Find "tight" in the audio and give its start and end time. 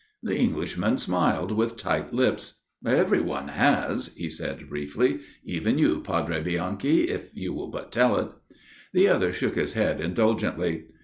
1.77-2.11